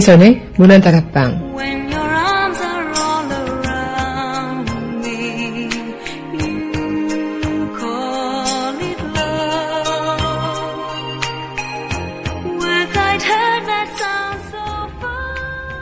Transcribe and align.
강민선의 0.00 0.42
문화다락방. 0.56 1.50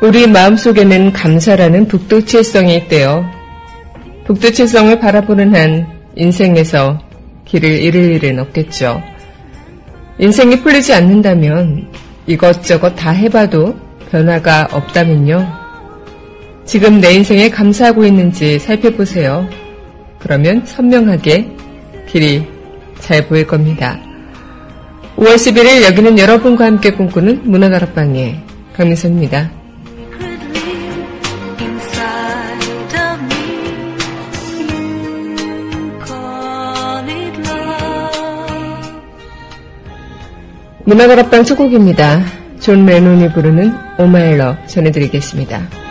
우리 0.01 0.27
마음속에는 0.27 1.13
감사라는 1.13 1.87
북두칠성이 1.89 2.77
있대요. 2.77 3.25
북두칠성을 4.27 4.99
바라보는 4.99 5.55
한 5.55 5.87
인생에서 6.17 6.99
길을 7.45 7.71
잃을 7.71 8.13
일은 8.15 8.41
없겠죠. 8.41 9.01
인생이 10.19 10.61
풀리지 10.61 10.93
않는다면 10.93 11.93
이것저것 12.27 12.95
다 12.97 13.11
해봐도 13.11 13.88
변화가 14.11 14.69
없다면요. 14.73 15.47
지금 16.65 17.01
내 17.01 17.15
인생에 17.15 17.49
감사하고 17.49 18.05
있는지 18.05 18.59
살펴보세요. 18.59 19.49
그러면 20.19 20.65
선명하게 20.67 21.57
길이 22.09 22.47
잘 22.99 23.27
보일 23.27 23.47
겁니다. 23.47 23.99
5월 25.17 25.35
11일 25.35 25.85
여기는 25.85 26.19
여러분과 26.19 26.67
함께 26.67 26.93
꿈꾸는 26.93 27.43
문화다락방의 27.45 28.41
강민선입니다. 28.75 29.51
secretly 30.21 30.61
inside 31.59 32.95
of 32.95 33.21
me. 33.25 33.43
You 34.69 35.99
call 36.05 37.09
it 37.09 37.37
love. 37.49 38.93
문화다락방 40.85 41.45
첫 41.45 41.57
곡입니다. 41.57 42.38
존 42.69 42.85
레논이 42.85 43.33
부르는 43.33 43.73
오마일러 43.99 44.55
전해드리겠습니다. 44.67 45.88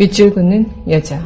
밑줄 0.00 0.32
긋는 0.32 0.66
여자. 0.88 1.22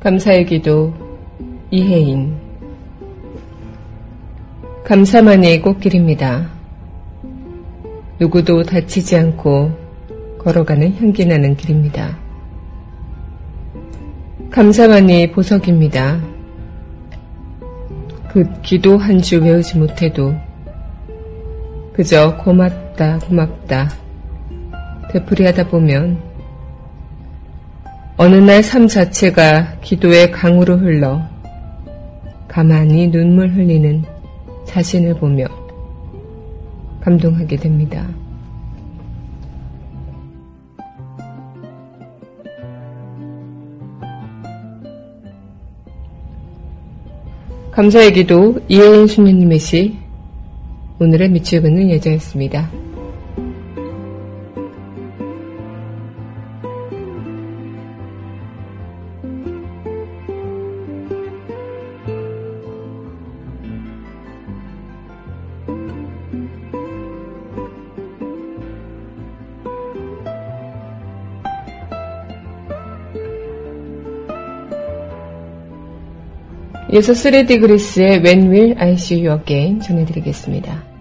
감사의 0.00 0.46
기도 0.46 0.94
이혜인 1.70 2.34
감사만이 4.84 5.60
꽃길입니다. 5.60 6.50
누구도 8.18 8.62
다치지 8.62 9.14
않고 9.14 9.72
걸어가는 10.38 10.94
향기 10.94 11.26
나는 11.26 11.54
길입니다. 11.54 12.27
감사만이 14.50 15.32
보석입니다. 15.32 16.20
그 18.32 18.44
기도 18.62 18.96
한주 18.96 19.42
외우지 19.42 19.78
못해도 19.78 20.34
그저 21.92 22.36
고맙다 22.36 23.18
고맙다 23.20 23.90
되풀이하다 25.12 25.68
보면 25.68 26.20
어느 28.16 28.36
날 28.36 28.62
삶 28.62 28.88
자체가 28.88 29.78
기도의 29.80 30.30
강으로 30.32 30.76
흘러 30.76 31.22
가만히 32.48 33.10
눈물 33.10 33.48
흘리는 33.50 34.02
자신을 34.66 35.14
보며 35.14 35.46
감동하게 37.00 37.56
됩니다. 37.56 38.06
감사의 47.78 48.12
기도 48.12 48.56
이혜인 48.66 49.06
수녀님의 49.06 49.60
시 49.60 49.96
오늘의 50.98 51.30
밑을 51.30 51.62
긋는 51.62 51.92
여자였습니다. 51.92 52.68
이어서 76.98 77.12
3D 77.12 77.60
그리스의 77.60 78.18
When 78.24 78.50
Will 78.50 78.74
I 78.76 78.94
See 78.94 79.24
You 79.24 79.40
Again 79.40 79.80
전해드리겠습니다. 79.80 80.97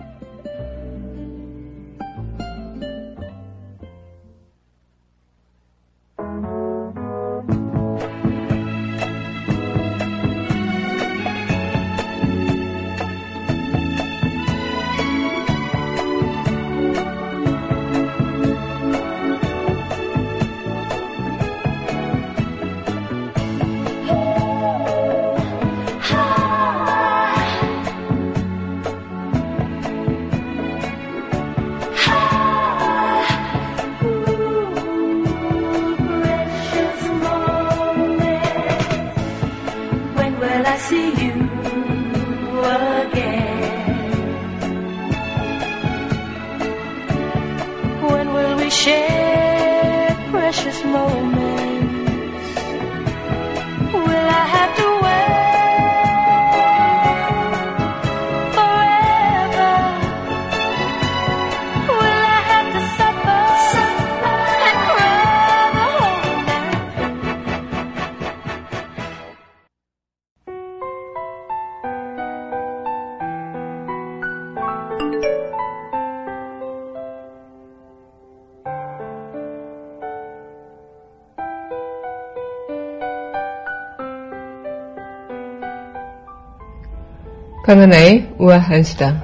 강하나의 87.68 88.26
우아한 88.38 88.82
수다. 88.82 89.22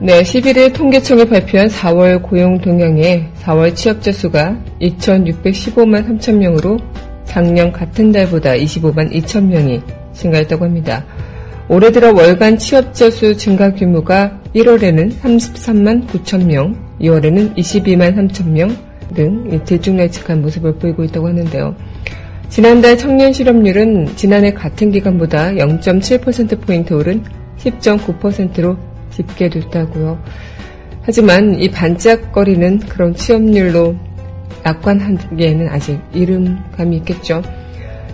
네, 0.00 0.22
11일 0.22 0.72
통계청이 0.74 1.24
발표한 1.24 1.66
4월 1.66 2.22
고용 2.22 2.60
동향에 2.60 3.28
4월 3.42 3.74
취업자 3.74 4.12
수가 4.12 4.56
2,615만 4.80 6.06
3천 6.06 6.36
명으로 6.36 6.78
작년 7.38 7.70
같은 7.70 8.10
달보다 8.10 8.54
25만 8.54 9.12
2천 9.12 9.44
명이 9.44 9.80
증가했다고 10.12 10.64
합니다. 10.64 11.04
올해 11.68 11.92
들어 11.92 12.12
월간 12.12 12.58
취업자 12.58 13.08
수 13.10 13.36
증가 13.36 13.72
규모가 13.72 14.40
1월에는 14.56 15.20
33만 15.20 16.08
9천 16.08 16.46
명, 16.46 16.74
2월에는 17.00 17.54
22만 17.54 18.16
3천 18.16 18.48
명등 18.48 19.64
들쭉날쭉한 19.64 20.42
모습을 20.42 20.74
보이고 20.78 21.04
있다고 21.04 21.28
하는데요. 21.28 21.76
지난달 22.48 22.98
청년 22.98 23.32
실업률은 23.32 24.16
지난해 24.16 24.52
같은 24.52 24.90
기간보다 24.90 25.52
0.7%포인트 25.52 26.92
오른 26.92 27.22
10.9%로 27.58 28.76
집계됐다고요. 29.12 30.20
하지만 31.02 31.54
이 31.60 31.70
반짝거리는 31.70 32.80
그런 32.80 33.14
취업률로 33.14 33.94
낙관하기에는 34.68 35.68
아직 35.68 36.00
이름감이 36.12 36.96
있겠죠. 36.98 37.42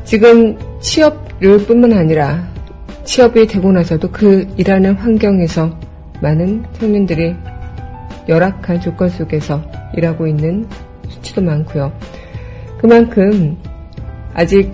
지금 0.05 0.57
취업률 0.81 1.59
뿐만 1.67 1.93
아니라 1.93 2.47
취업이 3.05 3.47
되고 3.47 3.73
나서도 3.73 4.11
그 4.11 4.47
일하는 4.57 4.95
환경에서 4.95 5.79
많은 6.21 6.65
청년들이 6.79 7.35
열악한 8.29 8.81
조건 8.81 9.09
속에서 9.09 9.63
일하고 9.95 10.27
있는 10.27 10.67
수치도 11.09 11.43
많고요. 11.43 11.93
그만큼 12.79 13.57
아직 14.33 14.73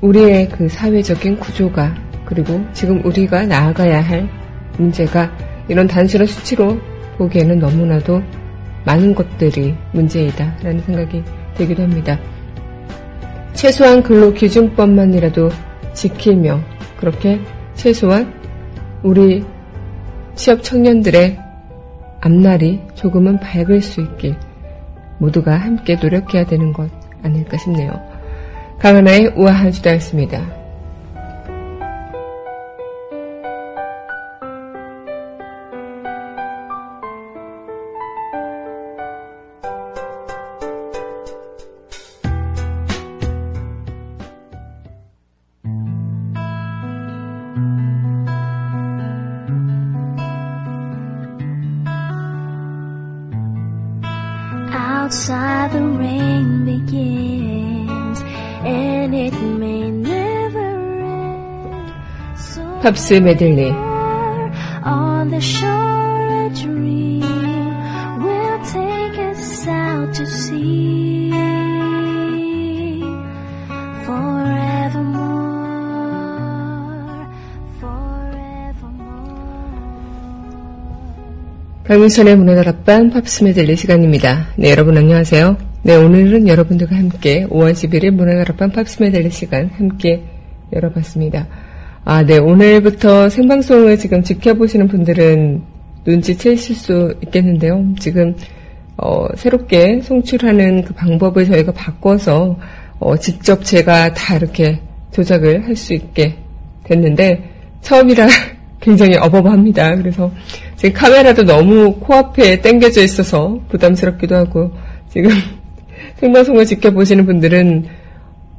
우리의 0.00 0.48
그 0.48 0.68
사회적인 0.68 1.38
구조가 1.38 1.94
그리고 2.24 2.60
지금 2.72 3.04
우리가 3.04 3.46
나아가야 3.46 4.00
할 4.00 4.28
문제가 4.78 5.30
이런 5.68 5.86
단순한 5.86 6.26
수치로 6.26 6.78
보기에는 7.18 7.58
너무나도 7.58 8.22
많은 8.86 9.14
것들이 9.14 9.74
문제이다라는 9.92 10.80
생각이 10.80 11.22
들기도 11.54 11.82
합니다. 11.82 12.18
최소한 13.52 14.02
근로 14.02 14.32
기준법만이라도 14.32 15.50
지키며 15.92 16.60
그렇게 16.98 17.40
최소한 17.74 18.32
우리 19.02 19.44
취업 20.34 20.62
청년들의 20.62 21.38
앞날이 22.20 22.80
조금은 22.94 23.40
밝을 23.40 23.82
수 23.82 24.00
있길 24.00 24.36
모두가 25.18 25.56
함께 25.56 25.96
노력해야 25.96 26.44
되는 26.44 26.72
것 26.72 26.90
아닐까 27.22 27.56
싶네요. 27.56 28.00
강하나의 28.78 29.32
우아한 29.36 29.72
수다였습니다. 29.72 30.65
팝스 62.86 63.14
메들리 63.14 63.64
on 64.84 65.28
the 65.28 65.40
shore 65.40 66.46
a 66.46 66.50
dream 66.54 67.20
will 68.22 68.60
take 68.62 69.18
us 69.28 69.66
out 69.66 70.14
to 70.14 70.24
sea 70.24 71.32
forevermore, 74.04 75.26
forevermore. 77.80 79.34
강민선의 81.88 82.36
문화다락방 82.36 83.10
팝스 83.10 83.42
메들리 83.42 83.74
시간입니다. 83.74 84.46
네, 84.54 84.70
여러분 84.70 84.96
안녕하세요. 84.96 85.56
네, 85.82 85.96
오늘은 85.96 86.46
여러분들과 86.46 86.94
함께 86.94 87.48
5월 87.48 87.72
11일 87.72 88.12
문화다락방 88.12 88.70
팝스 88.70 89.02
메들리 89.02 89.32
시간 89.32 89.70
함께 89.70 90.22
열어봤습니다. 90.72 91.65
아, 92.08 92.22
네, 92.22 92.38
오늘부터 92.38 93.28
생방송을 93.28 93.98
지금 93.98 94.22
지켜보시는 94.22 94.86
분들은 94.86 95.60
눈치채실 96.04 96.76
수 96.76 97.16
있겠는데요. 97.24 97.84
지금 97.98 98.32
어, 98.96 99.26
새롭게 99.34 100.00
송출하는 100.02 100.84
그 100.84 100.94
방법을 100.94 101.46
저희가 101.46 101.72
바꿔서 101.72 102.56
어, 103.00 103.16
직접 103.16 103.64
제가 103.64 104.14
다 104.14 104.36
이렇게 104.36 104.78
조작을 105.10 105.66
할 105.66 105.74
수 105.74 105.94
있게 105.94 106.36
됐는데 106.84 107.50
처음이라 107.80 108.28
굉장히 108.80 109.16
어버버합니다. 109.16 109.96
그래서 109.96 110.30
지금 110.76 110.92
카메라도 110.92 111.42
너무 111.42 111.92
코앞에 111.96 112.60
당겨져 112.60 113.02
있어서 113.02 113.58
부담스럽기도 113.68 114.36
하고 114.36 114.70
지금 115.10 115.32
생방송을 116.18 116.66
지켜보시는 116.66 117.26
분들은 117.26 117.84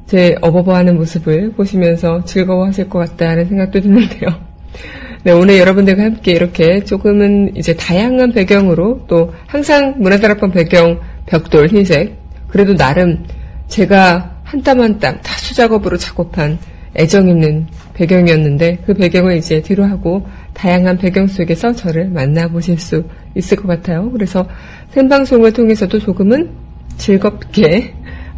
제 0.08 0.36
어버버하는 0.42 0.96
모습을 0.98 1.52
보시면서 1.52 2.24
즐거워하실 2.24 2.90
것 2.90 3.00
같다는 3.00 3.46
생각도 3.46 3.82
드는데요. 3.82 4.30
네, 5.24 5.32
오늘 5.34 5.58
여러분들과 5.60 6.04
함께 6.04 6.32
이렇게 6.32 6.84
조금은 6.84 7.56
이제 7.56 7.76
다양한 7.76 8.32
배경으로 8.32 9.06
또 9.08 9.34
항상 9.46 9.96
문화다락방 9.98 10.52
배경 10.52 11.00
벽돌 11.26 11.68
흰색 11.68 12.16
그래도 12.48 12.74
나름 12.76 13.26
제가 13.68 14.38
한 14.44 14.64
땀 14.64 14.80
한 14.80 14.98
땀 15.00 15.20
다수 15.22 15.54
작업으로 15.54 15.98
작업한 15.98 16.58
애정 16.96 17.28
있는 17.28 17.68
배경이었는데 17.94 18.78
그 18.86 18.94
배경을 18.94 19.36
이제 19.38 19.62
뒤로 19.62 19.84
하고 19.84 20.26
다양한 20.54 20.98
배경 20.98 21.28
속에서 21.28 21.74
저를 21.74 22.08
만나보실 22.10 22.80
수 22.80 23.04
있을 23.36 23.58
것 23.58 23.68
같아요. 23.68 24.10
그래서 24.12 24.48
생방송을 24.92 25.52
통해서도 25.52 26.00
조금은 26.00 26.50
즐겁게 26.96 27.94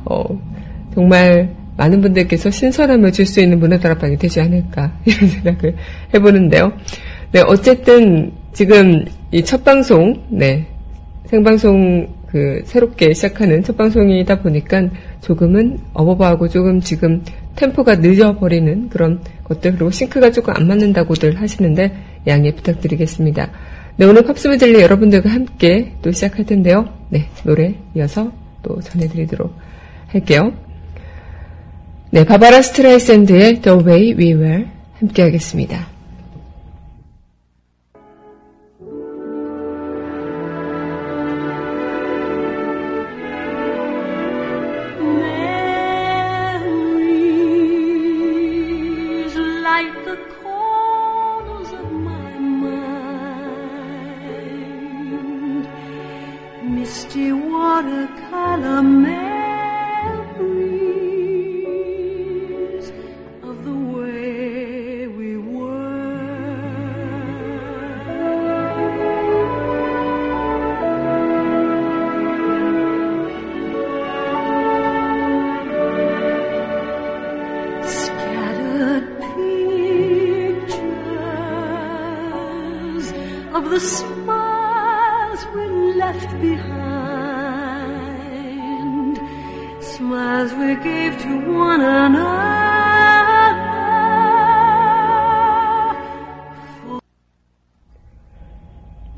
어, 0.05 0.23
정말 0.95 1.53
많은 1.79 2.01
분들께서 2.01 2.51
신선함을 2.51 3.13
줄 3.13 3.25
수 3.25 3.39
있는 3.39 3.59
문화다락방이 3.59 4.17
되지 4.17 4.41
않을까 4.41 4.91
이런 5.05 5.29
생각을 5.29 5.75
해보는데요. 6.13 6.73
네, 7.31 7.41
어쨌든 7.47 8.31
지금 8.53 9.05
이 9.31 9.41
첫 9.43 9.63
방송, 9.63 10.13
네, 10.29 10.67
생방송 11.27 12.07
그 12.27 12.61
새롭게 12.65 13.13
시작하는 13.13 13.63
첫 13.63 13.77
방송이다 13.77 14.41
보니까 14.41 14.89
조금은 15.21 15.79
어버버하고 15.93 16.47
조금 16.49 16.79
지금 16.81 17.23
템포가 17.55 17.95
늦어버리는 17.95 18.89
그런 18.89 19.21
것들 19.45 19.71
그리고 19.71 19.89
싱크가 19.89 20.31
조금 20.31 20.53
안 20.55 20.67
맞는다고들 20.67 21.39
하시는데 21.39 21.95
양해 22.27 22.53
부탁드리겠습니다. 22.53 23.49
네, 23.97 24.05
오늘 24.05 24.23
팝스메들리 24.23 24.81
여러분들과 24.81 25.29
함께 25.29 25.93
또 26.01 26.11
시작할 26.11 26.45
텐데요. 26.45 26.85
네, 27.09 27.27
노래 27.43 27.75
이어서 27.95 28.31
또 28.63 28.79
전해드리도록 28.81 29.53
할게요. 30.07 30.51
네, 32.11 32.23
바바라 32.23 32.63
스트라이샌드의 32.63 33.61
The 33.61 33.77
Way 33.77 34.13
We 34.13 34.33
Were 34.33 34.65
함께 34.99 35.21
하겠습니다. 35.21 35.98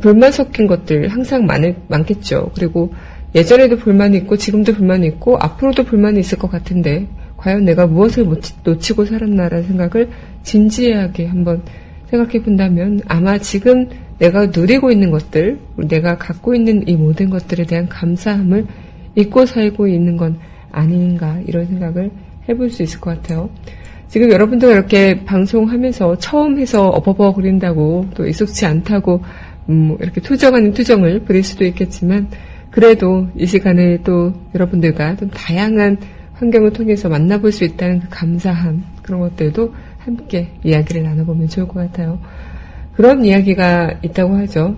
불만 0.00 0.30
섞인 0.30 0.66
것들 0.66 1.08
항상 1.08 1.46
많을, 1.46 1.74
많겠죠. 1.88 2.50
그리고 2.54 2.92
예전에도 3.34 3.76
불만이 3.76 4.16
있고 4.18 4.36
지금도 4.36 4.74
불만이 4.74 5.06
있고 5.06 5.38
앞으로도 5.38 5.84
불만이 5.84 6.20
있을 6.20 6.38
것 6.38 6.50
같은데 6.50 7.06
과연 7.36 7.64
내가 7.64 7.86
무엇을 7.86 8.24
못- 8.24 8.42
놓치고 8.64 9.04
살았나라는 9.06 9.64
생각을 9.64 10.10
진지하게 10.42 11.26
한번 11.26 11.62
생각해 12.10 12.42
본다면 12.42 13.00
아마 13.06 13.38
지금 13.38 13.88
내가 14.18 14.46
누리고 14.46 14.90
있는 14.90 15.10
것들, 15.10 15.58
내가 15.76 16.16
갖고 16.18 16.54
있는 16.54 16.86
이 16.88 16.96
모든 16.96 17.30
것들에 17.30 17.64
대한 17.64 17.88
감사함을 17.88 18.66
잊고 19.14 19.46
살고 19.46 19.88
있는 19.88 20.16
건 20.16 20.38
아닌가 20.78 21.38
이런 21.46 21.66
생각을 21.66 22.10
해볼 22.48 22.70
수 22.70 22.82
있을 22.82 23.00
것 23.00 23.10
같아요. 23.10 23.50
지금 24.08 24.30
여러분들 24.30 24.70
이렇게 24.70 25.24
방송하면서 25.24 26.16
처음 26.18 26.58
해서 26.58 26.88
어버버거린다고 26.88 28.06
또 28.14 28.26
익숙치 28.26 28.64
않다고 28.64 29.22
음, 29.68 29.96
이렇게 30.00 30.20
투정 30.20 30.54
아닌 30.54 30.72
투정을 30.72 31.20
부릴 31.24 31.44
수도 31.44 31.64
있겠지만 31.66 32.28
그래도 32.70 33.28
이 33.36 33.46
시간에 33.46 33.98
또 34.02 34.32
여러분들과 34.54 35.16
좀 35.16 35.28
다양한 35.30 35.98
환경을 36.34 36.72
통해서 36.72 37.08
만나볼 37.08 37.52
수 37.52 37.64
있다는 37.64 38.00
그 38.00 38.06
감사함 38.10 38.82
그런 39.02 39.20
것들도 39.20 39.74
함께 39.98 40.48
이야기를 40.64 41.02
나눠보면 41.02 41.48
좋을 41.48 41.68
것 41.68 41.74
같아요. 41.74 42.18
그런 42.94 43.24
이야기가 43.24 43.98
있다고 44.02 44.36
하죠. 44.36 44.76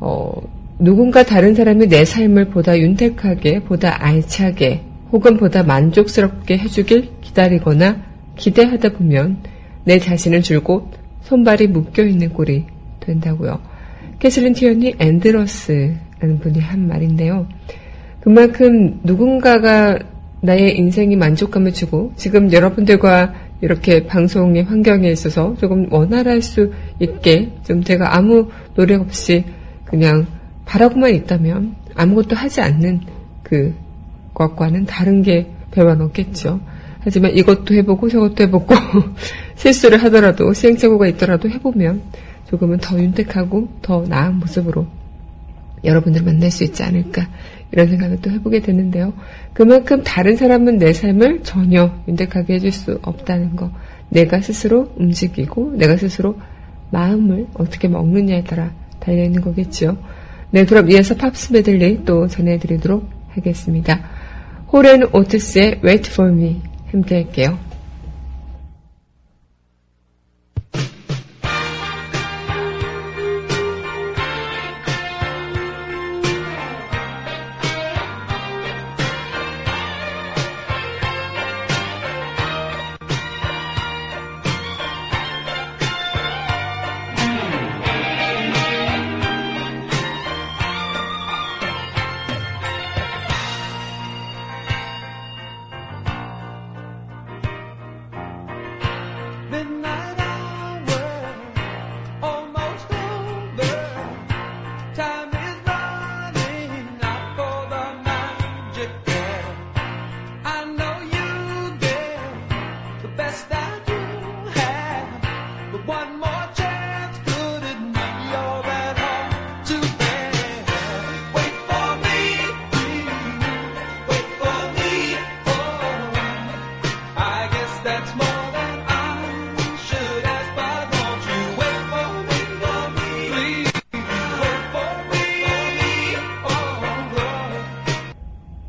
어, 0.00 0.32
누군가 0.78 1.22
다른 1.22 1.54
사람이 1.54 1.88
내 1.88 2.04
삶을 2.04 2.46
보다 2.46 2.78
윤택하게, 2.78 3.60
보다 3.60 4.02
알차게, 4.02 4.82
혹은 5.12 5.36
보다 5.36 5.62
만족스럽게 5.62 6.58
해주길 6.58 7.10
기다리거나 7.20 8.02
기대하다 8.36 8.90
보면 8.90 9.38
내 9.84 9.98
자신을 9.98 10.42
줄곧 10.42 10.90
손발이 11.22 11.68
묶여있는 11.68 12.32
꼴이 12.32 12.64
된다고요. 13.00 13.60
캐슬린 14.18 14.52
티언이 14.52 14.96
앤드러스라는 14.98 16.38
분이 16.40 16.60
한 16.60 16.88
말인데요. 16.88 17.46
그만큼 18.20 19.00
누군가가 19.02 19.98
나의 20.40 20.76
인생이 20.78 21.16
만족감을 21.16 21.72
주고 21.72 22.12
지금 22.16 22.52
여러분들과 22.52 23.34
이렇게 23.60 24.06
방송의 24.06 24.64
환경에 24.64 25.10
있어서 25.10 25.54
조금 25.58 25.92
원활할 25.92 26.42
수 26.42 26.72
있게 27.00 27.50
좀 27.64 27.82
제가 27.82 28.16
아무 28.16 28.48
노력 28.74 29.00
없이 29.00 29.44
그냥 29.84 30.26
바라고만 30.64 31.14
있다면 31.14 31.74
아무것도 31.94 32.36
하지 32.36 32.60
않는 32.60 33.00
그 33.42 33.74
것과는 34.38 34.86
다른 34.86 35.22
게 35.22 35.50
없겠죠. 35.76 36.60
하지만 37.00 37.36
이것도 37.36 37.74
해보고 37.74 38.08
저것도 38.08 38.44
해보고 38.44 38.74
실수를 39.54 40.02
하더라도 40.04 40.52
시행착오가 40.52 41.06
있더라도 41.08 41.48
해보면 41.48 42.02
조금은 42.48 42.78
더 42.78 42.98
윤택하고 42.98 43.68
더 43.82 44.04
나은 44.08 44.40
모습으로 44.40 44.86
여러분들 45.84 46.22
만날 46.22 46.50
수 46.50 46.64
있지 46.64 46.82
않을까 46.82 47.28
이런 47.70 47.86
생각을 47.88 48.18
또 48.20 48.30
해보게 48.30 48.60
되는데요. 48.60 49.12
그만큼 49.52 50.02
다른 50.02 50.34
사람은 50.34 50.78
내 50.78 50.92
삶을 50.92 51.42
전혀 51.42 51.92
윤택하게 52.08 52.54
해줄 52.54 52.72
수 52.72 52.98
없다는 53.02 53.54
거. 53.54 53.70
내가 54.08 54.40
스스로 54.40 54.92
움직이고 54.96 55.74
내가 55.76 55.96
스스로 55.96 56.36
마음을 56.90 57.46
어떻게 57.54 57.86
먹느냐에 57.88 58.42
따라 58.44 58.72
달려있는 59.00 59.42
거겠죠. 59.42 59.98
네, 60.50 60.64
그럼 60.64 60.90
이어서 60.90 61.14
팝스 61.14 61.52
메들리 61.52 62.04
또 62.04 62.26
전해드리도록 62.26 63.08
하겠습니다. 63.28 64.17
호렌 64.72 65.08
오트스의 65.12 65.80
Wait 65.82 66.10
for 66.10 66.32
Me 66.32 66.60
함께 66.90 67.16
할게요. 67.16 67.58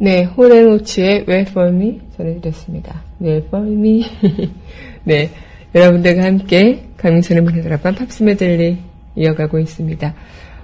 네, 0.02 0.24
홀앤오츠의 0.24 1.26
Wait 1.28 1.52
for 1.52 1.70
me 1.76 2.00
전해드렸습니다. 2.16 3.04
Wait 3.22 3.48
for 3.48 3.68
me. 3.70 4.06
네, 5.04 5.30
여러분들과 5.76 6.24
함께 6.24 6.86
강민선의 6.96 7.44
문화드라반 7.44 7.96
팝스 7.96 8.24
메들리 8.24 8.78
이어가고 9.18 9.60
있습니다. 9.60 10.14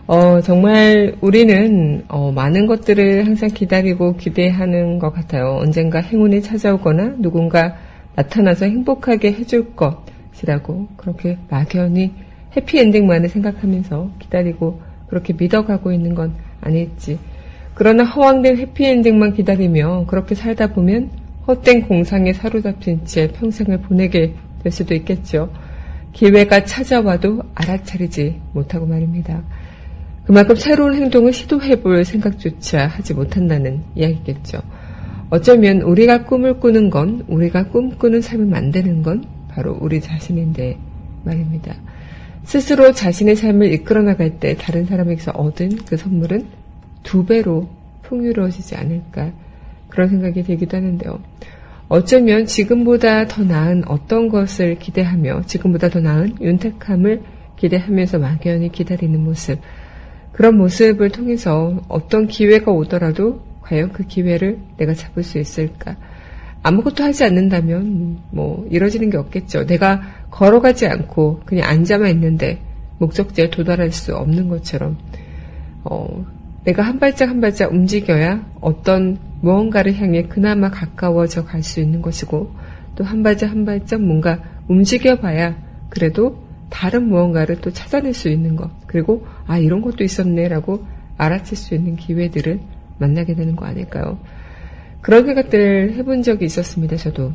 어, 0.08 0.40
정말 0.40 1.18
우리는 1.20 2.06
어, 2.08 2.32
많은 2.32 2.66
것들을 2.66 3.26
항상 3.26 3.50
기다리고 3.50 4.16
기대하는 4.16 5.00
것 5.00 5.12
같아요. 5.12 5.58
언젠가 5.60 6.00
행운이 6.00 6.42
찾아오거나 6.42 7.16
누군가 7.18 7.76
나타나서 8.16 8.68
행복하게 8.68 9.34
해줄 9.34 9.76
것이라고 9.76 10.88
그렇게 10.96 11.38
막연히 11.50 12.14
해피엔딩만을 12.56 13.28
생각하면서 13.28 14.12
기다리고 14.18 14.80
그렇게 15.10 15.34
믿어가고 15.34 15.92
있는 15.92 16.16
건 16.16 16.36
아닐지. 16.62 17.20
그러나 17.76 18.06
허황된 18.06 18.58
해피엔딩만 18.58 19.34
기다리며 19.34 20.06
그렇게 20.08 20.34
살다 20.34 20.68
보면 20.68 21.12
헛된 21.46 21.88
공상에 21.88 22.34
사로잡힌 22.34 23.06
채 23.06 23.28
평생을 23.28 23.82
보내게 23.82 24.34
될 24.64 24.72
수도 24.72 24.96
있겠죠. 24.96 25.52
기회가 26.14 26.64
찾아와도 26.64 27.42
알아차리지 27.54 28.42
못하고 28.54 28.86
말입니다. 28.86 29.44
그만큼 30.26 30.56
새로운 30.56 30.96
행동을 30.96 31.34
시도해볼 31.34 32.06
생각조차 32.06 32.88
하지 32.88 33.14
못한다는 33.14 33.84
이야기겠죠. 33.94 34.62
어쩌면 35.30 35.82
우리가 35.82 36.24
꿈을 36.24 36.60
꾸는 36.60 36.90
건, 36.90 37.26
우리가 37.28 37.68
꿈꾸는 37.68 38.22
삶을 38.22 38.46
만드는 38.46 39.04
건 39.04 39.26
바로 39.50 39.78
우리 39.82 40.00
자신인데 40.00 40.78
말입니다. 41.26 41.76
스스로 42.44 42.94
자신의 42.94 43.36
삶을 43.36 43.72
이끌어 43.74 44.02
나갈 44.02 44.40
때 44.40 44.56
다른 44.56 44.86
사람에게서 44.86 45.32
얻은 45.32 45.80
그 45.86 45.98
선물은 45.98 46.46
두 47.06 47.26
배로 47.26 47.70
풍요로워지지 48.02 48.76
않을까 48.76 49.32
그런 49.88 50.10
생각이 50.10 50.44
들기도 50.44 50.76
하는데요. 50.76 51.20
어쩌면 51.88 52.46
지금보다 52.46 53.28
더 53.28 53.44
나은 53.44 53.84
어떤 53.88 54.28
것을 54.28 54.76
기대하며 54.80 55.44
지금보다 55.46 55.90
더 55.90 56.02
나은 56.02 56.42
윤택함을 56.42 57.22
기대하면서 57.56 58.20
막연히 58.20 58.72
기다리는 58.72 59.24
모습 59.24 59.60
그런 60.34 60.58
모습을 60.58 61.12
통해서 61.12 61.82
어떤 61.88 62.28
기회가 62.28 62.72
오더라도 62.72 63.42
과연 63.62 63.94
그 63.94 64.04
기회를 64.04 64.60
내가 64.78 64.94
잡을 64.94 65.24
수 65.24 65.40
있을까? 65.40 65.96
아무것도 66.64 67.04
하지 67.04 67.24
않는다면 67.24 68.18
뭐 68.32 68.68
이뤄지는 68.72 69.12
게 69.12 69.18
없겠죠. 69.18 69.68
내가 69.68 70.02
걸어가지 70.32 70.88
않고 70.88 71.42
그냥 71.46 71.70
앉아만 71.70 72.10
있는데 72.10 72.60
목적지에 72.98 73.52
도달할 73.52 73.92
수 73.92 74.16
없는 74.16 74.50
것처럼 74.50 74.98
어, 75.84 76.26
내가 76.66 76.84
한 76.84 77.00
발짝 77.00 77.30
한 77.30 77.42
발짝 77.42 77.72
움직여야 77.72 78.44
어떤 78.62 79.18
무언가를 79.42 79.96
향해 79.96 80.24
그나마 80.24 80.70
가까워져 80.72 81.46
갈 81.46 81.62
수 81.64 81.80
있는 81.80 82.02
것이고 82.02 82.52
또 82.96 83.04
한 83.04 83.24
발짝 83.24 83.52
한 83.52 83.66
발짝 83.66 84.02
뭔가 84.02 84.40
움직여봐야 84.68 85.56
그래도 85.90 86.44
다른 86.70 87.08
무언가를 87.08 87.62
또 87.62 87.72
찾아낼 87.72 88.14
수 88.14 88.30
있는 88.30 88.56
것 88.56 88.70
그리고 88.88 89.26
아 89.48 89.58
이런 89.58 89.82
것도 89.82 90.04
있었네라고 90.04 90.84
알아챌 91.18 91.56
수 91.56 91.76
있는 91.76 91.96
기회들을 91.96 92.60
만나게 92.98 93.36
되는 93.36 93.56
거 93.56 93.66
아닐까요? 93.66 94.18
그런 95.02 95.26
생각들을 95.26 95.94
해본 95.94 96.24
적이 96.24 96.46
있었습니다. 96.46 96.96
저도 96.96 97.32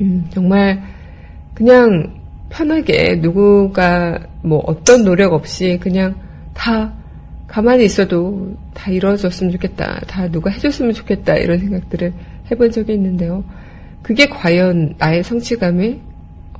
음, 0.00 0.26
정말 0.30 0.82
그냥 1.54 2.20
편하게 2.48 3.16
누구가 3.16 4.20
뭐 4.42 4.62
어떤 4.66 5.04
노력 5.04 5.32
없이 5.32 5.78
그냥 5.82 6.14
다 6.54 6.92
가만히 7.46 7.84
있어도 7.84 8.54
다 8.74 8.90
이루어졌으면 8.90 9.52
좋겠다. 9.52 10.00
다 10.06 10.28
누가 10.28 10.50
해줬으면 10.50 10.92
좋겠다. 10.92 11.36
이런 11.36 11.58
생각들을 11.58 12.12
해본 12.50 12.70
적이 12.70 12.94
있는데요. 12.94 13.44
그게 14.02 14.28
과연 14.28 14.94
나의 14.98 15.22
성취감에 15.22 16.00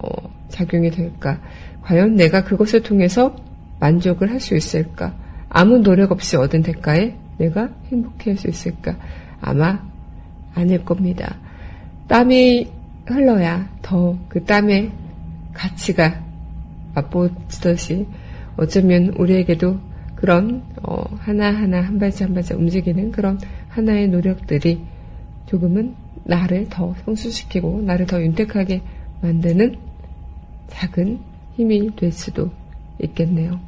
어, 0.01 0.09
작용이 0.49 0.91
될까? 0.91 1.41
과연 1.83 2.15
내가 2.17 2.45
그것을 2.45 2.83
통해서 2.83 3.35
만족을 3.81 4.31
할 4.31 4.41
수 4.41 4.57
있을까? 4.57 5.15
아무 5.49 5.79
노력 5.79 6.13
없이 6.13 6.37
얻은 6.37 6.63
대가에 6.63 7.15
내가 7.39 7.69
행복해할 7.91 8.37
수 8.37 8.49
있을까? 8.49 8.97
아마 9.41 9.85
아닐 10.55 10.85
겁니다. 10.85 11.37
땀이 12.09 12.69
흘러야 13.07 13.69
더 13.83 14.17
그 14.29 14.45
땀의 14.45 14.91
가치가 15.53 16.23
맛보듯이 16.95 18.07
어쩌면 18.57 19.15
우리에게도 19.17 19.79
그런 20.17 20.63
어, 20.83 21.05
하나하나 21.19 21.83
한 21.83 21.99
발짝 21.99 22.27
한 22.27 22.35
발짝 22.35 22.59
움직이는 22.59 23.13
그런 23.13 23.39
하나의 23.69 24.09
노력들이 24.09 24.81
조금은 25.47 25.95
나를 26.25 26.67
더 26.69 26.95
성숙시키고 27.05 27.83
나를 27.83 28.07
더 28.07 28.21
윤택하게 28.21 28.83
만드는 29.21 29.77
작은 30.69 31.21
힘이 31.57 31.95
될 31.95 32.11
수도 32.11 32.51
있겠네요. 33.03 33.61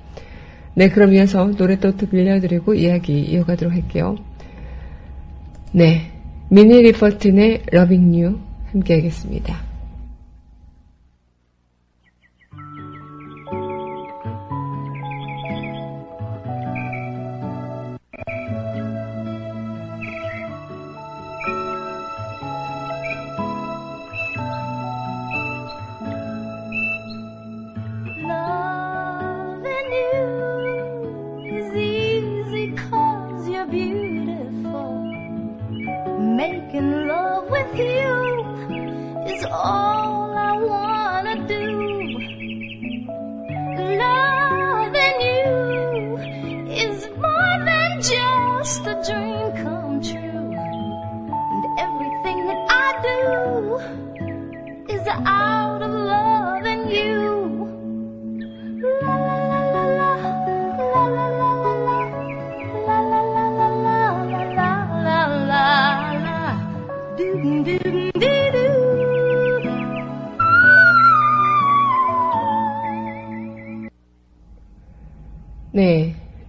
네, 0.75 0.89
그럼 0.89 1.15
이어서 1.15 1.51
노래 1.53 1.79
또 1.79 1.97
들려드리고 1.97 2.75
이야기 2.75 3.21
이어가도록 3.21 3.73
할게요. 3.73 4.17
네, 5.73 6.11
미니 6.49 6.83
리퍼튼의 6.83 7.65
Loving 7.73 8.23
You 8.23 8.39
함께 8.73 8.95
하겠습니다. 8.95 9.68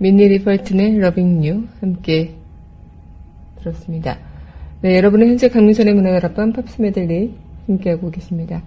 미니 0.09 0.27
리퍼튼의 0.27 0.95
Loving 0.95 1.47
You 1.47 1.67
함께 1.81 2.33
들었습니다. 3.59 4.17
네, 4.81 4.97
여러분은 4.97 5.27
현재 5.27 5.49
강민선의 5.49 5.93
문화다락방 5.93 6.51
팝스 6.51 6.81
메들리 6.81 7.35
함께하고 7.67 8.09
계십니다. 8.09 8.63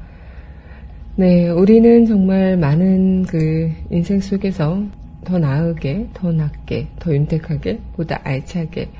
네, 1.16 1.48
우리는 1.48 2.06
정말 2.06 2.56
많은 2.56 3.24
그 3.24 3.72
인생 3.90 4.20
속에서 4.20 4.84
더 5.24 5.40
나으게, 5.40 6.10
더 6.14 6.30
낫게, 6.30 6.86
더 7.00 7.12
윤택하게, 7.12 7.80
보다 7.96 8.20
알차게 8.22 8.90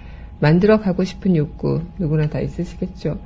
만들어 0.41 0.81
가고 0.81 1.05
싶은 1.05 1.37
욕구 1.37 1.83
누구나 1.97 2.29
다 2.29 2.41
있으시겠죠. 2.41 3.21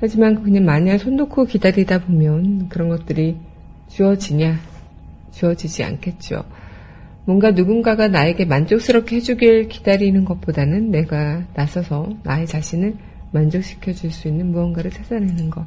하지만 0.00 0.42
그냥 0.42 0.64
마냥 0.64 0.98
손 0.98 1.14
놓고 1.14 1.44
기다리다 1.44 2.00
보면 2.00 2.68
그런 2.68 2.88
것들이 2.88 3.36
주어지냐, 3.90 4.56
주어지지 5.30 5.84
않겠죠. 5.84 6.42
뭔가 7.30 7.52
누군가가 7.52 8.08
나에게 8.08 8.44
만족스럽게 8.44 9.14
해주길 9.14 9.68
기다리는 9.68 10.24
것보다는 10.24 10.90
내가 10.90 11.44
나서서 11.54 12.08
나의 12.24 12.44
자신을 12.44 12.96
만족시켜 13.30 13.92
줄 13.92 14.10
수 14.10 14.26
있는 14.26 14.50
무언가를 14.50 14.90
찾아내는 14.90 15.48
것. 15.48 15.64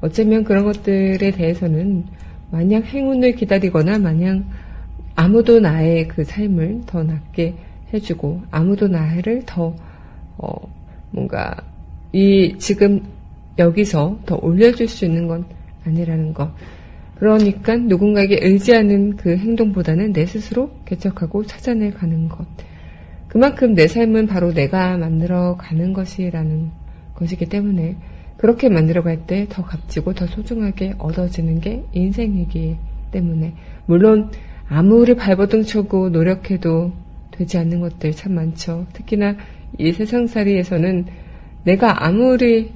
어쩌면 0.00 0.44
그런 0.44 0.62
것들에 0.62 1.32
대해서는 1.32 2.04
마냥 2.52 2.84
행운을 2.84 3.34
기다리거나 3.34 3.98
마냥 3.98 4.44
아무도 5.16 5.58
나의 5.58 6.06
그 6.06 6.22
삶을 6.22 6.82
더 6.86 7.02
낫게 7.02 7.56
해주고 7.92 8.42
아무도 8.52 8.86
나를 8.86 9.42
더 9.46 9.74
어, 10.38 10.54
뭔가 11.10 11.56
이 12.12 12.54
지금 12.58 13.02
여기서 13.58 14.20
더 14.26 14.36
올려줄 14.36 14.86
수 14.86 15.06
있는 15.06 15.26
건 15.26 15.44
아니라는 15.84 16.32
것. 16.32 16.54
그러니까 17.18 17.76
누군가에게 17.76 18.38
의지하는 18.42 19.16
그 19.16 19.36
행동보다는 19.36 20.12
내 20.12 20.26
스스로 20.26 20.70
개척하고 20.84 21.44
찾아내 21.44 21.90
가는 21.90 22.28
것. 22.28 22.46
그만큼 23.28 23.74
내 23.74 23.88
삶은 23.88 24.26
바로 24.26 24.52
내가 24.52 24.96
만들어 24.96 25.56
가는 25.56 25.92
것이라는 25.92 26.70
것이기 27.14 27.46
때문에 27.46 27.96
그렇게 28.36 28.68
만들어 28.68 29.02
갈 29.02 29.26
때 29.26 29.46
더 29.48 29.62
값지고 29.64 30.12
더 30.14 30.26
소중하게 30.26 30.94
얻어지는 30.98 31.60
게 31.60 31.84
인생이기 31.92 32.76
때문에 33.12 33.54
물론 33.86 34.30
아무리 34.68 35.14
발버둥 35.14 35.62
쳐고 35.62 36.10
노력해도 36.10 36.92
되지 37.30 37.58
않는 37.58 37.80
것들 37.80 38.12
참 38.12 38.34
많죠. 38.34 38.86
특히나 38.92 39.36
이 39.78 39.92
세상살이에서는 39.92 41.06
내가 41.64 42.04
아무리 42.06 42.72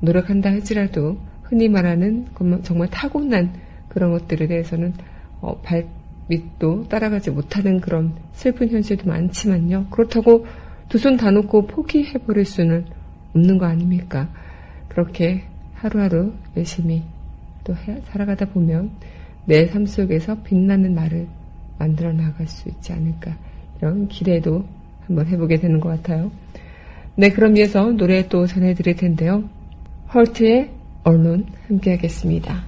노력한다 0.00 0.50
할지라도 0.50 1.18
흔히 1.42 1.68
말하는 1.68 2.26
정말 2.62 2.88
타고난 2.90 3.52
그런 3.88 4.12
것들에 4.12 4.46
대해서는 4.46 4.94
어, 5.40 5.60
발밑도 5.62 6.88
따라가지 6.88 7.30
못하는 7.30 7.80
그런 7.80 8.14
슬픈 8.32 8.68
현실도 8.68 9.08
많지만요. 9.08 9.86
그렇다고 9.90 10.46
두 10.88 10.98
손 10.98 11.16
다 11.16 11.30
놓고 11.30 11.66
포기해버릴 11.66 12.44
수는 12.46 12.86
없는 13.34 13.58
거 13.58 13.66
아닙니까? 13.66 14.28
그렇게 14.88 15.42
하루하루 15.74 16.32
열심히 16.56 17.02
또 17.64 17.74
해- 17.76 18.00
살아가다 18.06 18.46
보면 18.46 18.90
내 19.46 19.66
삶 19.68 19.86
속에서 19.86 20.42
빛나는 20.42 20.94
나를 20.94 21.26
만들어 21.78 22.12
나갈 22.12 22.46
수 22.46 22.68
있지 22.68 22.92
않을까 22.92 23.36
이런 23.78 24.08
기대도 24.08 24.64
한번 25.06 25.26
해보게 25.26 25.56
되는 25.56 25.78
것 25.78 25.88
같아요. 25.90 26.30
네, 27.16 27.30
그럼 27.30 27.56
이어서 27.56 27.92
노래 27.92 28.28
또 28.28 28.46
전해드릴 28.46 28.96
텐데요. 28.96 29.44
헐트의 30.12 30.70
언론 31.04 31.46
함께 31.66 31.92
하겠습니다. 31.92 32.64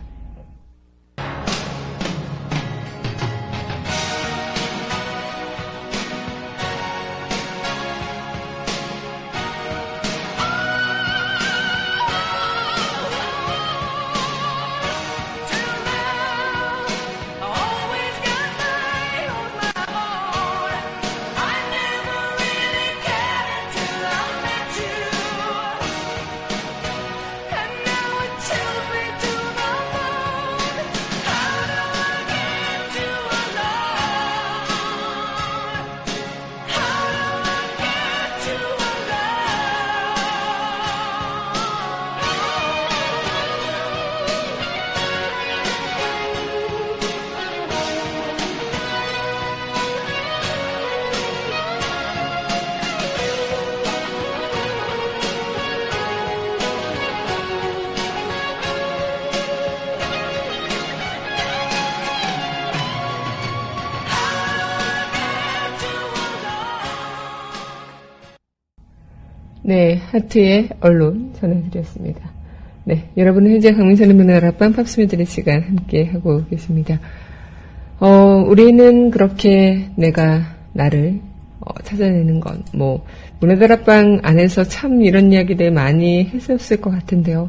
네, 69.71 70.01
하트의 70.11 70.69
언론 70.81 71.33
전해드렸습니다. 71.39 72.29
네, 72.83 73.09
여러분은 73.17 73.53
현재 73.53 73.73
강민선의 73.73 74.17
문화를 74.17 74.49
앞방 74.49 74.73
팝스미들의 74.73 75.27
시간 75.27 75.63
함께 75.63 76.07
하고 76.07 76.45
계십니다. 76.47 76.99
어, 78.01 78.43
우리는 78.49 79.13
그렇게 79.13 79.87
내가 79.95 80.57
나를 80.73 81.21
어, 81.61 81.73
찾아내는 81.85 82.41
건, 82.41 82.65
뭐, 82.75 83.05
문화다락방 83.39 84.23
안에서 84.25 84.65
참 84.65 85.03
이런 85.03 85.31
이야기들 85.31 85.71
많이 85.71 86.25
했었을 86.25 86.79
것 86.79 86.91
같은데요. 86.91 87.49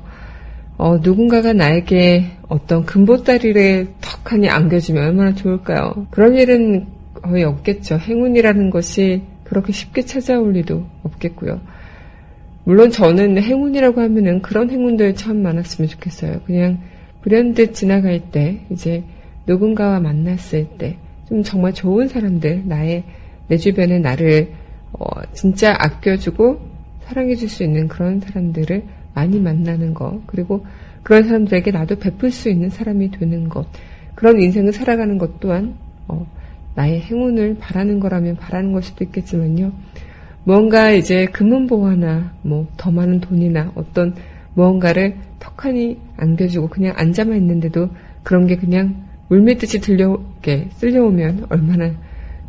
어, 0.78 1.00
누군가가 1.02 1.54
나에게 1.54 2.34
어떤 2.50 2.86
금보다리를 2.86 3.94
턱하니 4.00 4.48
안겨주면 4.48 5.06
얼마나 5.06 5.34
좋을까요? 5.34 6.06
그런 6.12 6.36
일은 6.36 6.86
거의 7.14 7.46
없겠죠. 7.46 7.98
행운이라는 7.98 8.70
것이 8.70 9.24
그렇게 9.44 9.74
쉽게 9.74 10.04
찾아올 10.04 10.54
리도 10.54 10.86
없겠고요. 11.02 11.81
물론 12.64 12.92
저는 12.92 13.42
행운이라고 13.42 14.02
하면은 14.02 14.42
그런 14.42 14.70
행운들 14.70 15.16
참 15.16 15.42
많았으면 15.42 15.88
좋겠어요. 15.90 16.42
그냥 16.46 16.80
불현듯 17.22 17.74
지나갈 17.74 18.20
때, 18.32 18.62
이제 18.70 19.04
누군가와 19.48 20.00
만났을 20.00 20.68
때, 20.78 20.98
좀 21.28 21.44
정말 21.44 21.74
좋은 21.74 22.08
사람들, 22.08 22.64
나의, 22.66 23.04
내 23.48 23.58
주변에 23.58 24.00
나를, 24.00 24.52
어, 24.94 25.06
진짜 25.34 25.76
아껴주고 25.80 26.60
사랑해줄 27.06 27.50
수 27.50 27.64
있는 27.64 27.88
그런 27.88 28.20
사람들을 28.20 28.84
많이 29.14 29.40
만나는 29.40 29.94
것, 29.94 30.22
그리고 30.28 30.66
그런 31.04 31.24
사람들에게 31.24 31.72
나도 31.72 31.98
베풀 31.98 32.32
수 32.32 32.50
있는 32.50 32.70
사람이 32.70 33.12
되는 33.12 33.50
것, 33.50 33.66
그런 34.16 34.40
인생을 34.40 34.72
살아가는 34.72 35.18
것 35.18 35.40
또한, 35.40 35.76
어, 36.08 36.28
나의 36.76 37.02
행운을 37.02 37.58
바라는 37.60 38.00
거라면 38.00 38.38
바라는 38.38 38.72
걸 38.72 38.84
수도 38.84 39.04
있겠지만요. 39.04 39.72
무언가 40.44 40.92
이제 40.92 41.26
금은보화나 41.28 42.34
뭐 42.42 42.68
더 42.78 42.92
많은 42.92 43.20
돈이나 43.20 43.72
어떤 43.76 44.16
무언가를 44.56 45.16
턱하니 45.40 45.98
안겨주고 46.18 46.68
그냥 46.68 46.94
앉아만 46.98 47.38
있는데도 47.38 47.90
그런 48.24 48.48
게 48.48 48.56
그냥 48.56 49.08
물밀듯이 49.30 49.80
들려오게 49.80 50.70
쓸려오면 50.74 51.46
얼마나 51.50 51.92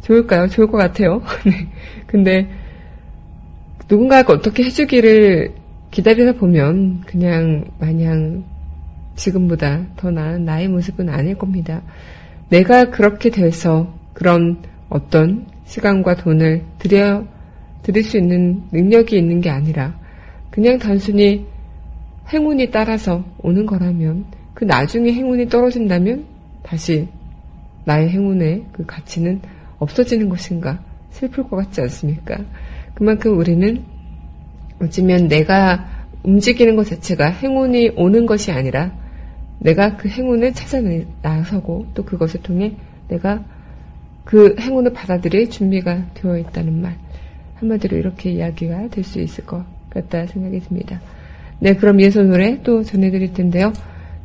좋을까요? 0.03 0.49
좋을 0.49 0.67
것 0.67 0.79
같아요. 0.79 1.23
네. 1.47 1.69
근데 2.07 2.49
누군가가 3.89 4.33
어떻게 4.33 4.65
해주기를 4.65 5.53
기다리다 5.91 6.33
보면 6.33 7.03
그냥 7.03 7.65
마냥 7.79 8.43
지금보다 9.15 9.85
더 9.97 10.11
나은 10.11 10.45
나의 10.45 10.69
모습은 10.69 11.09
아닐 11.09 11.37
겁니다. 11.37 11.83
내가 12.49 12.91
그렇게 12.91 13.31
돼서 13.31 13.95
그런 14.13 14.63
어떤 14.89 15.47
시간과 15.67 16.17
돈을 16.17 16.63
들여 16.79 17.27
드릴 17.83 18.03
수 18.03 18.17
있는 18.17 18.63
능력이 18.73 19.17
있는 19.17 19.41
게 19.41 19.51
아니라 19.51 19.99
그냥 20.51 20.79
단순히 20.79 21.47
행운이 22.33 22.71
따라서 22.71 23.25
오는 23.39 23.67
거라면 23.67 24.25
그 24.55 24.65
나중에 24.65 25.13
행운이 25.13 25.49
떨어진다면 25.49 26.25
다시 26.63 27.09
나의 27.85 28.11
행운의 28.11 28.67
그 28.73 28.87
가치는 28.87 29.41
없어지는 29.79 30.29
것인가 30.29 30.81
슬플 31.11 31.45
것 31.45 31.57
같지 31.57 31.81
않습니까? 31.81 32.39
그만큼 32.95 33.37
우리는 33.37 33.83
어쩌면 34.81 35.29
내가 35.29 35.89
움직이는 36.23 36.77
것 36.77 36.87
자체가 36.87 37.31
행운이 37.31 37.93
오는 37.97 38.27
것이 38.27 38.53
아니라 38.53 38.93
내가 39.59 39.97
그 39.97 40.09
행운을 40.09 40.55
찾아 40.55 40.81
나서고 41.23 41.87
또 41.95 42.05
그것을 42.05 42.43
통해 42.43 42.75
내가 43.09 43.45
그 44.25 44.55
행운을 44.59 44.93
받아들일 44.93 45.51
준비가 45.51 46.05
되어 46.15 46.39
있다는 46.39 46.81
말. 46.81 46.97
한마디로 47.63 47.97
이렇게 47.97 48.31
이야기가 48.33 48.89
될 48.89 49.05
수 49.05 49.21
있을 49.21 49.47
것 49.47 49.65
같다 49.91 50.27
생각이 50.27 50.61
듭니다. 50.61 51.01
네, 51.61 51.75
그럼 51.75 52.01
예선 52.01 52.29
노래 52.31 52.61
또 52.63 52.83
전해드릴 52.83 53.33
텐데요. 53.35 53.73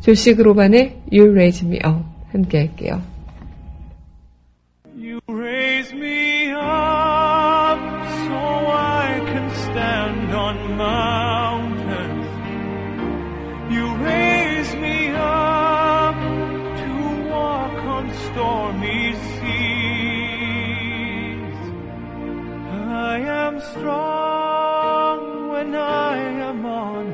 조시 0.01 0.35
그로반의 0.35 0.97
You 1.11 1.31
Raise 1.31 1.67
Me 1.67 1.77
Up 1.85 2.03
함께 2.31 2.57
할게요. 2.59 3.01
You 4.95 5.19
raise 5.29 5.93
me 5.93 6.51
up 6.51 7.79
so 8.25 8.35
I 8.35 9.21
can 9.27 9.49
stand 9.51 10.33
on 10.33 10.75
mountains. 10.77 12.27
You 13.71 13.85
raise 14.03 14.75
me 14.77 15.09
up 15.15 16.17
to 16.77 17.29
walk 17.29 17.77
on 17.85 18.09
stormy 18.31 19.13
seas. 19.13 19.86
Strong 23.71 25.49
when 25.49 25.75
I 25.75 26.17
am 26.17 26.65
on 26.65 27.05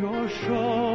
your 0.00 0.28
shoulders. 0.28 0.85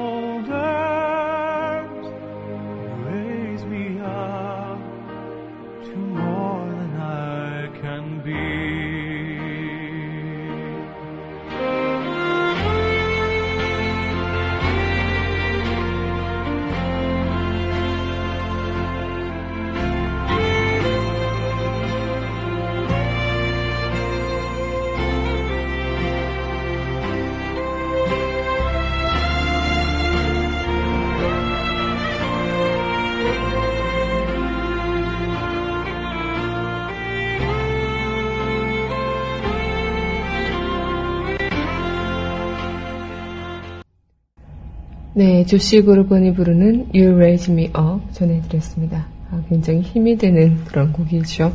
네, 45.14 45.46
조시 45.46 45.82
그루번이 45.82 46.34
부르는 46.34 46.88
You 46.94 47.16
Raise 47.16 47.54
Me 47.54 47.66
Up 47.66 48.14
전해드렸습니다. 48.14 49.08
아, 49.30 49.42
굉장히 49.50 49.82
힘이 49.82 50.16
되는 50.18 50.64
그런 50.64 50.94
곡이죠. 50.94 51.54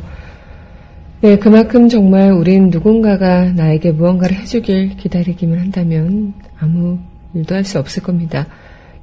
네, 1.21 1.39
그만큼 1.39 1.89
정말 1.89 2.31
우린 2.31 2.69
누군가가 2.69 3.45
나에게 3.53 3.91
무언가를 3.93 4.37
해주길 4.37 4.97
기다리기만 4.97 5.57
한다면 5.57 6.33
아무 6.59 6.99
일도 7.33 7.55
할 7.55 7.63
수 7.63 7.79
없을 7.79 8.03
겁니다. 8.03 8.45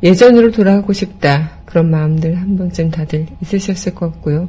예전으로 0.04 0.52
돌아가고 0.52 0.92
싶다. 0.92 1.58
그런 1.64 1.90
마음들 1.90 2.36
한 2.36 2.56
번쯤 2.56 2.90
다들 2.92 3.26
있으셨을 3.42 3.94
것 3.94 4.12
같고요. 4.12 4.48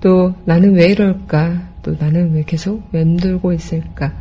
또 0.00 0.34
나는 0.46 0.74
왜 0.74 0.86
이럴까? 0.88 1.68
또 1.82 1.94
나는 1.98 2.32
왜 2.32 2.42
계속 2.44 2.82
맴돌고 2.90 3.52
있을까? 3.52 4.14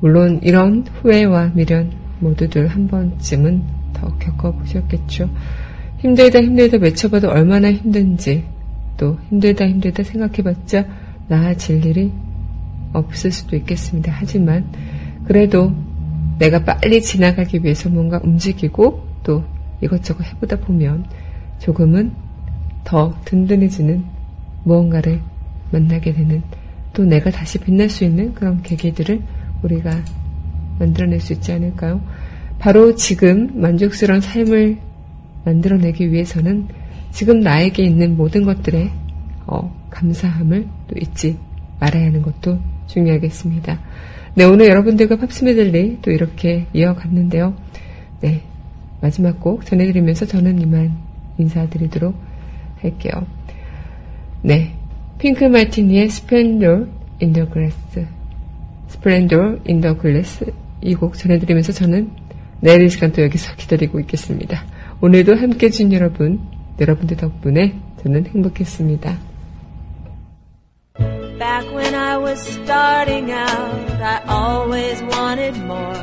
물론 0.00 0.40
이런 0.42 0.86
후회와 1.02 1.52
미련 1.54 1.90
모두들 2.20 2.68
한 2.68 2.88
번쯤은 2.88 3.83
더 3.94 4.14
겪어보셨겠죠. 4.18 5.30
힘들다 5.98 6.42
힘들다 6.42 6.76
외쳐봐도 6.78 7.30
얼마나 7.30 7.72
힘든지 7.72 8.44
또 8.98 9.18
힘들다 9.30 9.66
힘들다 9.66 10.02
생각해봤자 10.02 10.86
나아질 11.28 11.86
일이 11.86 12.12
없을 12.92 13.32
수도 13.32 13.56
있겠습니다. 13.56 14.12
하지만 14.14 14.66
그래도 15.24 15.72
내가 16.38 16.62
빨리 16.62 17.00
지나가기 17.00 17.60
위해서 17.62 17.88
뭔가 17.88 18.20
움직이고 18.22 19.06
또 19.22 19.44
이것저것 19.80 20.24
해보다 20.24 20.56
보면 20.56 21.06
조금은 21.58 22.12
더 22.84 23.14
든든해지는 23.24 24.04
무언가를 24.64 25.20
만나게 25.70 26.12
되는 26.12 26.42
또 26.92 27.04
내가 27.04 27.30
다시 27.30 27.58
빛날 27.58 27.88
수 27.88 28.04
있는 28.04 28.34
그런 28.34 28.62
계기들을 28.62 29.20
우리가 29.62 29.90
만들어낼 30.78 31.20
수 31.20 31.32
있지 31.32 31.52
않을까요? 31.52 32.00
바로 32.64 32.94
지금 32.94 33.50
만족스러운 33.60 34.22
삶을 34.22 34.78
만들어내기 35.44 36.10
위해서는 36.10 36.66
지금 37.10 37.40
나에게 37.40 37.82
있는 37.82 38.16
모든 38.16 38.42
것들에 38.46 38.90
어, 39.46 39.70
감사함을 39.90 40.66
또 40.88 40.96
잊지 40.98 41.36
말아야 41.78 42.06
하는 42.06 42.22
것도 42.22 42.58
중요하겠습니다. 42.86 43.78
네, 44.36 44.44
오늘 44.44 44.68
여러분들과 44.68 45.16
팝스 45.16 45.44
메들리 45.44 45.98
또 46.00 46.10
이렇게 46.10 46.66
이어갔는데요. 46.72 47.54
네, 48.22 48.40
마지막 49.02 49.40
곡 49.40 49.66
전해드리면서 49.66 50.24
저는 50.24 50.58
이만 50.62 50.96
인사드리도록 51.36 52.14
할게요. 52.80 53.26
네, 54.40 54.72
핑크 55.18 55.44
마티니의 55.44 56.08
Splendor 56.08 56.86
in 57.20 57.32
the 57.32 57.50
Grass 57.50 58.06
Splendor 58.88 59.58
in 59.66 59.79
the 59.79 59.98
Grass 59.98 60.50
이 60.80 60.94
곡 60.94 61.18
전해드리면서 61.18 61.72
저는 61.72 62.23
내일 62.60 62.82
이 62.82 62.88
시간 62.88 63.12
또 63.12 63.22
여기서 63.22 63.54
기다리고 63.56 64.00
있겠습니다. 64.00 64.64
오늘도 65.00 65.36
함께 65.36 65.66
해준 65.66 65.92
여러분, 65.92 66.40
여러분들 66.80 67.16
덕분에 67.16 67.74
저는 68.02 68.26
행복했습니다. 68.26 69.18
Back 71.38 71.74
when 71.74 71.94
I 71.94 72.16
was 72.16 72.40
starting 72.40 73.30
out, 73.30 74.02
I 74.02 74.22
always 74.28 75.02
wanted 75.02 75.56
more. 75.64 75.94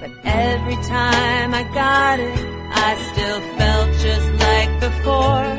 But 0.00 0.12
every 0.24 0.76
time 0.86 1.54
I 1.54 1.64
got 1.72 2.20
it, 2.20 2.54
I 2.70 2.94
still 3.12 3.40
felt 3.56 3.92
just 3.98 4.30
like 4.38 4.80
before. 4.80 5.53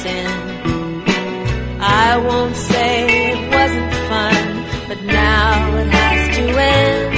sin. 0.00 0.30
I 1.80 2.16
won't 2.28 2.56
say 2.56 2.92
it 3.32 3.42
wasn't 3.56 3.92
fun, 4.10 4.42
but 4.88 5.00
now 5.04 5.76
it 5.80 5.88
has 6.00 6.20
to 6.36 6.44
end. 6.78 7.10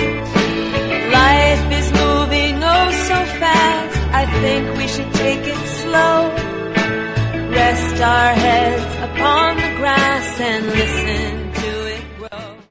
Life 1.21 1.67
is 1.81 1.89
moving 2.03 2.55
oh 2.75 2.89
so 3.11 3.19
fast, 3.43 3.99
I 4.21 4.25
think 4.43 4.63
we 4.79 4.87
should 4.95 5.13
take 5.25 5.45
it 5.55 5.63
slow. 5.83 6.19
Rest 7.61 7.97
our 8.03 8.33
heads 8.47 8.93
upon 9.09 9.49
the 9.63 9.71
grass 9.79 10.41
and 10.41 10.67
listen. 10.67 11.04